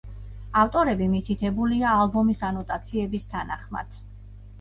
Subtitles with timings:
[0.59, 4.01] ავტორები მითითებულია ალბომის ანოტაციების თანახმად.